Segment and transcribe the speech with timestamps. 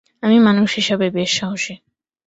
[0.23, 1.75] আমি মানুষ হিসাবে বেশ সাহসী।